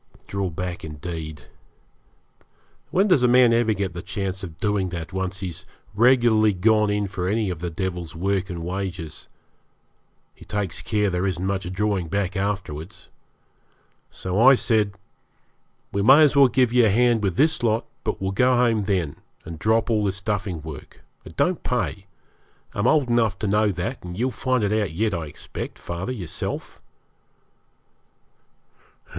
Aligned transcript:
Draw 0.25 0.49
back, 0.49 0.83
indeed! 0.83 1.43
When 2.89 3.07
does 3.07 3.21
a 3.21 3.27
man 3.27 3.53
ever 3.53 3.71
get 3.75 3.93
the 3.93 4.01
chance 4.01 4.43
of 4.43 4.57
doing 4.57 4.89
that, 4.89 5.13
once 5.13 5.41
he's 5.41 5.63
regularly 5.93 6.53
gone 6.53 6.89
in 6.89 7.05
for 7.05 7.27
any 7.27 7.51
of 7.51 7.59
the 7.59 7.69
devil's 7.69 8.15
work 8.15 8.49
and 8.49 8.63
wages? 8.63 9.27
He 10.33 10.43
takes 10.43 10.81
care 10.81 11.11
there 11.11 11.27
isn't 11.27 11.45
much 11.45 11.71
drawing 11.71 12.07
back 12.07 12.35
afterwards. 12.35 13.09
So 14.09 14.41
I 14.41 14.55
said 14.55 14.95
'We 15.91 16.01
may 16.01 16.23
as 16.23 16.35
well 16.35 16.47
give 16.47 16.73
you 16.73 16.87
a 16.87 16.89
hand 16.89 17.21
with 17.21 17.35
this 17.35 17.61
lot; 17.61 17.85
but 18.03 18.19
we'll 18.19 18.31
go 18.31 18.57
home 18.57 18.85
then, 18.85 19.17
and 19.45 19.59
drop 19.59 19.91
all 19.91 20.03
this 20.05 20.19
duffing 20.19 20.63
work. 20.63 21.03
It 21.25 21.37
don't 21.37 21.61
pay. 21.61 22.07
I'm 22.73 22.87
old 22.87 23.07
enough 23.07 23.37
to 23.37 23.47
know 23.47 23.71
that, 23.73 24.01
and 24.03 24.17
you'll 24.17 24.31
find 24.31 24.63
it 24.63 24.73
out 24.73 24.93
yet, 24.93 25.13
I 25.13 25.27
expect, 25.27 25.77
father, 25.77 26.11
yourself.' 26.11 26.81